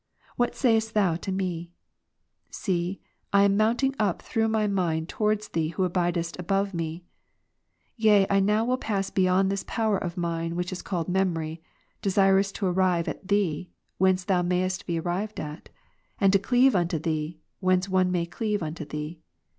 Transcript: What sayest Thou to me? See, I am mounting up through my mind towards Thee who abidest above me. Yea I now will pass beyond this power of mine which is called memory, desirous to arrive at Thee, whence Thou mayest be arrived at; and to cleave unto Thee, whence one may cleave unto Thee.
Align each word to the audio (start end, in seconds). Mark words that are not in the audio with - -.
What 0.35 0.55
sayest 0.55 0.95
Thou 0.95 1.15
to 1.17 1.31
me? 1.31 1.69
See, 2.49 2.99
I 3.31 3.43
am 3.43 3.55
mounting 3.55 3.95
up 3.99 4.19
through 4.23 4.47
my 4.47 4.65
mind 4.65 5.07
towards 5.09 5.49
Thee 5.49 5.67
who 5.67 5.87
abidest 5.87 6.39
above 6.39 6.73
me. 6.73 7.05
Yea 7.97 8.25
I 8.27 8.39
now 8.39 8.65
will 8.65 8.79
pass 8.79 9.11
beyond 9.11 9.51
this 9.51 9.63
power 9.67 9.99
of 9.99 10.17
mine 10.17 10.55
which 10.55 10.71
is 10.71 10.81
called 10.81 11.07
memory, 11.07 11.61
desirous 12.01 12.51
to 12.53 12.65
arrive 12.65 13.07
at 13.07 13.27
Thee, 13.27 13.69
whence 13.99 14.23
Thou 14.23 14.41
mayest 14.41 14.87
be 14.87 14.99
arrived 14.99 15.39
at; 15.39 15.69
and 16.19 16.33
to 16.33 16.39
cleave 16.39 16.75
unto 16.75 16.97
Thee, 16.97 17.37
whence 17.59 17.87
one 17.87 18.11
may 18.11 18.25
cleave 18.25 18.63
unto 18.63 18.85
Thee. 18.85 19.19